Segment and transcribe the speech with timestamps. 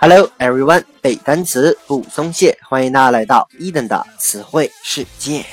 [0.00, 5.44] Hello everyone，背单词不松懈，欢迎大家来到伊登的词汇世界。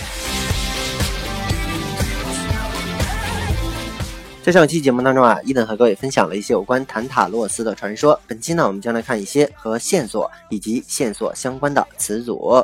[4.44, 8.20] 在上期节目当中啊，伊登和各位分享了一些有关坦塔洛斯的传说。
[8.28, 12.64] 本期呢，我们将来看一些和线索以及线索相关的词组。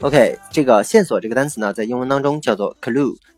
[0.00, 2.74] OK，这个线索这个单词呢，在英文当中叫做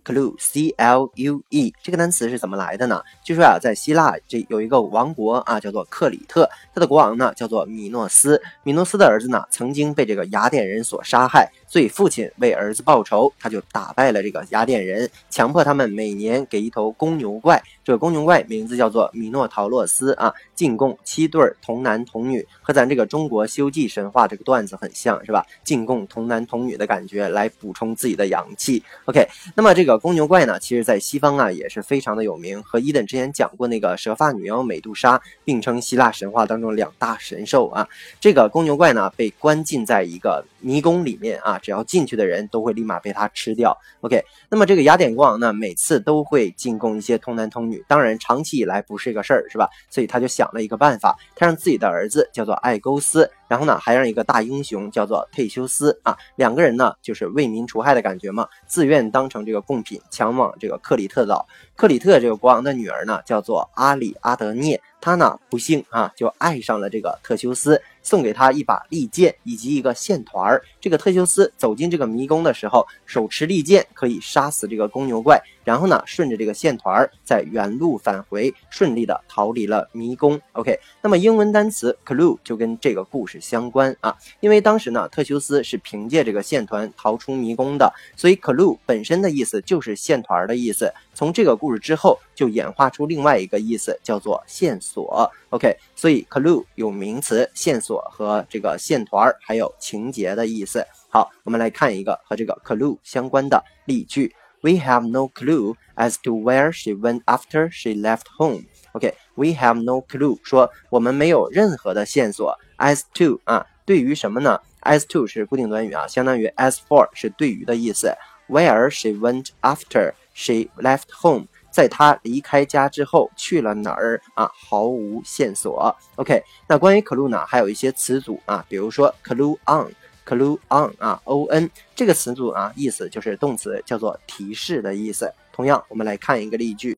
[0.08, 1.74] clue c l u e。
[1.82, 3.02] 这个单词是怎么来的呢？
[3.22, 8.40] 据说啊，在希腊这有一个王国啊，叫做克里特，他的国王呢叫做米诺斯。
[8.62, 11.50] 米诺斯的儿子呢，曾经被这个雅典人所杀害。
[11.66, 17.62] 所以父亲为儿子报仇，他就打败了这个雅典人，强迫他们每年给一头公牛怪。
[17.84, 25.44] 这个公牛怪名字叫做米诺陶洛斯啊，进贡七对童男童女，和咱这个中国西游记神话这个段子很像，是吧？
[25.62, 28.82] 进贡童男童女的感觉来补充自己的阳气。
[29.04, 37.88] OK，那么这个公牛怪呢，其实在西方啊也是非常的有名，和伊登之前讲过那个蛇发女妖美杜莎并称希腊神话当中两大神兽啊。
[38.20, 41.58] 这个公牛怪呢被关禁在一个迷宫里面啊。
[41.58, 43.76] 只要进去的人都会立马被他吃掉。
[44.00, 49.68] OK，那么这个雅典国王呢，每次都会进贡一些童男童女，当然长期以来不是一个事儿，是吧？
[49.90, 61.46] 所以他就想了一个办法，他让自己的儿子叫做爱勾斯，然后呢，还让一个大英雄叫做忒修斯啊，两个人呢就是为民除害的感觉嘛，自愿当成这个贡品，前往这个克里特岛。
[61.76, 67.80] 克里特这个国王的女儿呢，叫做阿里阿德涅，她呢不幸啊就爱上了这个特修斯。
[68.08, 70.64] 送给他一把利剑以及一个线团儿。
[70.80, 75.38] 这个特修斯走进这个迷宫的时候，手持利剑可以杀死这个公牛怪。
[75.64, 80.40] 然后呢，顺着这个线团儿在原路返回，顺利的逃离了迷宫。
[80.52, 84.16] OK，那么英文单词 clue 就跟这个故事相关啊。
[84.40, 90.92] 因为当时呢，特修斯是凭借这个线团逃出迷宫的，所以 clue 本身的意思就是线团的意思。
[91.14, 95.30] 从这个故事之后，就演化出另外一个意思，叫做线索。
[95.50, 100.86] OK，所以 clue 有名词、线索和这个线团还有情节的意思。
[101.10, 104.32] 好，我们来看一个和这个 clue 相关的例句。
[104.60, 108.66] We have no clue as to where she went after she left home.
[108.92, 112.58] OK, we have no clue，说我们没有任何的线索。
[112.76, 118.12] As to 啊，对于什么呢？As to 是固定短语啊，相当于 as for 是对于的意思。
[118.48, 124.50] Where she went after she left home，在她离开家之后去了哪儿啊？
[124.54, 125.94] 毫无线索。
[126.16, 129.92] OK，那关于 clue 呢，还有一些词组啊，比如说 clue on。
[130.27, 135.31] Clue on 啊，O N 这个词组啊，意思就是动词，叫做提示的意思。
[135.51, 136.95] 同样，我们来看一个例句。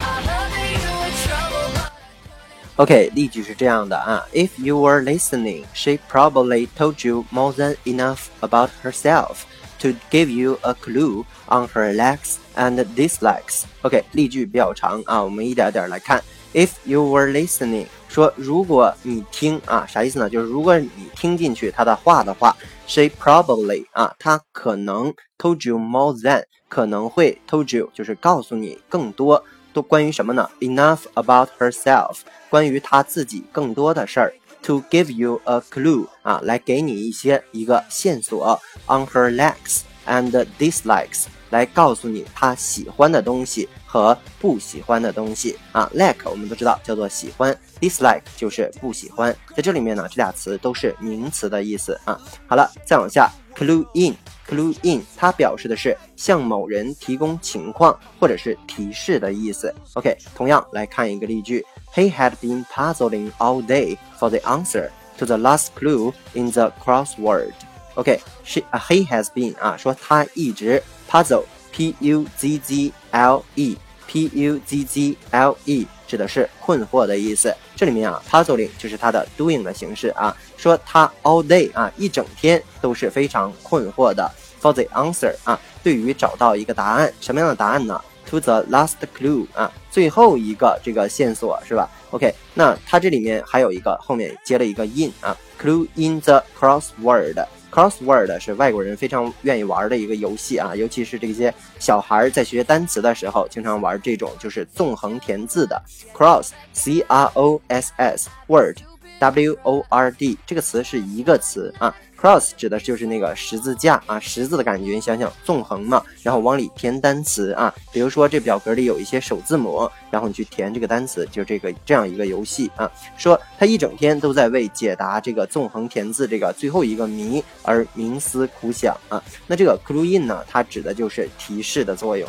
[2.75, 9.43] OK，例句是这样的啊：If you were listening, she probably told you more than enough about herself
[9.79, 16.23] to give you a clue on her likes and dislikes。OK，例句比较长啊，我们一点点来看。
[16.53, 20.28] If you were listening， 说如果你听啊，啥意思呢？
[20.28, 22.56] 就是如果你听进去他的话的话
[22.88, 34.34] ，she probably 啊，她可能 told you more than 可能会 told you 就是告诉你更多，都关于什么呢？Enough about herself，关于她自己更多的事儿。
[34.64, 38.60] To give you a clue 啊，来给你一些一个线索。
[38.88, 43.66] On her likes and dislikes，来告诉你他喜欢的东西。
[43.92, 49.36] 和不喜欢的东西啊，like 我们都知道叫做喜欢，dislike 就是不喜欢。
[49.56, 52.16] 在这里面呢，这俩词都是名词的意思啊。
[52.46, 59.74] 好了，再往下，clue in，clue in，它表示的是向某人提供情况或者是提示的意思。
[59.94, 67.54] OK，同样来看一个例句，He had been puzzling all day for the answer to the last clue in the crossword。
[68.00, 71.44] OK，she he has been 啊，说他一直 puzzle。
[71.72, 77.54] P U Z Z L E，P U Z Z L E 指的是困惑的意思。
[77.76, 84.28] 这里面啊，puzzling 就是它的 doing 的形式啊，说他 all day 啊，一整天都是非常困惑的。
[84.60, 97.46] For the answer 啊，对于找到一个答案，什么样的答案呢？To the last clue 啊，最后一个这个线索是吧？OK，那它这里面还有一个后面接了一个 in 啊，clue in the crossword。
[97.70, 105.80] Crossword 是外国人非常愿意玩的一个游戏啊，尤其是这些小孩在学单词的时候，经常玩这种就是纵横填字的
[106.12, 108.78] cross，c r o s s word
[109.20, 111.94] W O R D 这个词是一个词啊。
[112.20, 122.90] Cross 指的就是那个十字架啊，十字的感觉，你想想纵横嘛，然后往里填单词啊，比如说这表格里有一些首字母，然后你去填这个单词，就这个这样一个游戏啊。
[123.16, 129.22] 说他一整天都在为解答这个纵横填字这个最后一个谜而冥思苦想啊。
[129.46, 132.28] 那这个 clue in 呢，它指的就是提示的作用。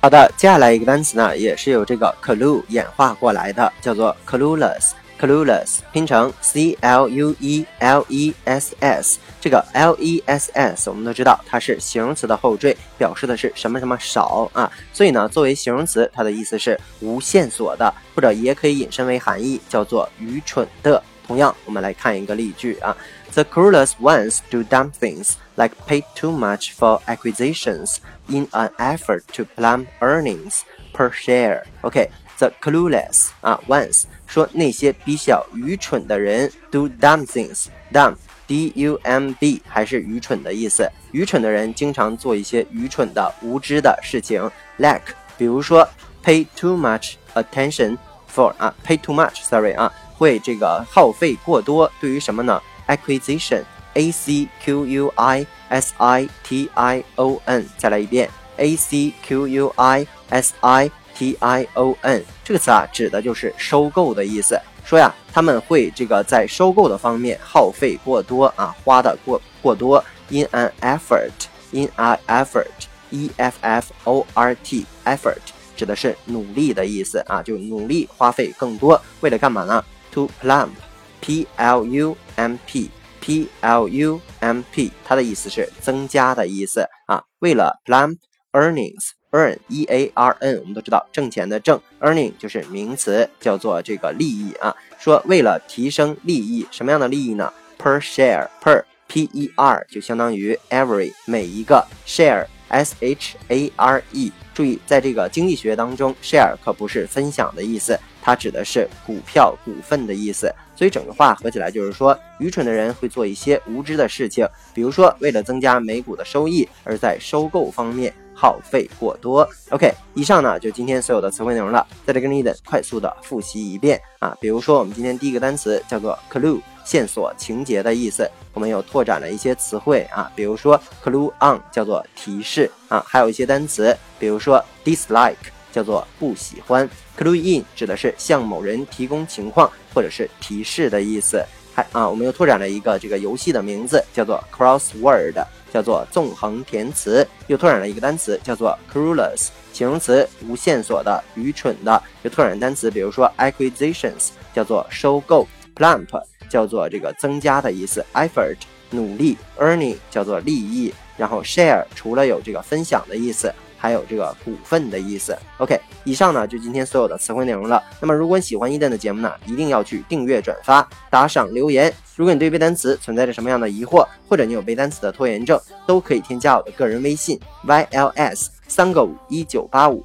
[0.00, 4.92] 好的，接下来一个单词呢，也是由这个 clue 演化过来的，叫做 clueless。
[5.20, 21.02] clueless 拼成 c l u e l e s s，这个 l e s s 我们都知道它是形容词的后缀，表示的是什么什么少啊，所以呢，作为形容词，它的意思是无线索的，或者也可以引申为含义，叫做愚蠢的。
[21.26, 22.96] 同样，我们来看一个例句啊
[23.37, 27.97] ，The clueless ones do dumb things like pay too much for acquisitions
[28.27, 30.61] in an effort to plumb earnings
[30.93, 31.63] per share.
[31.81, 38.15] OK。The clueless 啊，ones 说那些比较愚蠢的人 do dumb things，dumb
[38.47, 40.89] d u m b 还是愚蠢的意思。
[41.11, 44.41] 愚蠢的人经常做一些愚蠢的、无知的事情，
[44.77, 45.87] like 比如说
[46.25, 47.97] pay too much attention
[48.33, 51.89] for 啊，pay too much，sorry 啊，会这个耗费过多。
[52.01, 60.07] 对于什么呢 ？acquisition，a c q u i s i t i o n，再来一遍，a c q u i
[60.29, 64.59] s i。T I O N 这个词啊，指的就是收购的意思。
[64.83, 70.03] 说呀，他们会这个在收购的方面耗费过多啊，花的过过多。
[70.29, 75.37] In an effort，in an effort，E F F O R T，effort
[75.77, 79.85] 指的是努力的意思啊，就努力花费更多，为了干嘛呢？
[80.13, 88.16] To plump，P L U M P，P L U M P，它的意思是增加的意思啊，为了 plum
[88.52, 89.18] earnings。
[89.30, 94.74] earn e a r n，我们都知道挣钱的挣，earning 就是名词，叫做这个利益啊。
[94.98, 104.32] 说为了提升利益，什么样的利益呢？Per share per p e r 就相当于 every 每一个 share s h a r e。
[104.58, 110.52] 注意，在这个经济学当中，share 可不是分享的意思，它指的是股票、股份的意思。
[110.74, 114.44] 所以整个话合起来就是说，愚蠢的人会做一些无知的事情，
[114.74, 118.12] 比如说为了增加美股的收益，而在收购方面。
[118.40, 119.44] 耗费过多。
[119.70, 121.84] OK，以上呢就今天所有的词汇内容了。
[122.06, 124.32] 在这跟你等快速的复习一遍啊。
[124.40, 128.26] 比如说，我们今天第一个单词叫做 clue，线索、情节的意思。
[128.54, 135.34] 我们又拓展了一些词汇啊，比如说 clue on 叫做提示啊，还有一些单词，比如说 dislike
[135.70, 136.88] 叫做不喜欢
[137.18, 141.44] ，clue in 指的是向某人提供情况或者是提示的意思。
[141.74, 145.44] 还啊，我们又拓展了一个这个游戏的名字，叫做 crossword。
[145.70, 152.02] 叫做纵横填词，又拓展了一个单词，叫做 clueless，形容词，无线索的，愚蠢的。
[152.22, 155.46] 又拓展单词，比如说 acquisitions，叫做收购
[155.76, 156.08] ；plump，
[156.48, 158.56] 叫做这个增加的意思；effort，
[158.90, 163.52] 努力；earning，叫做利益；然后 share，除了有这个分享的意思。
[163.80, 165.38] 还有这个股份的意思。
[165.58, 167.80] OK，以上呢就今天所有的词汇内容了。
[168.00, 171.94] 那么如果你喜欢伊登的节目呢，一定要去订阅、转发、打赏、留言。
[172.16, 175.56] 如果你对背单词存在着什么样的疑惑，或者你有背单词的拖延症，
[175.86, 180.04] 都可以添加我的个人微信 yls 三个五一九八五，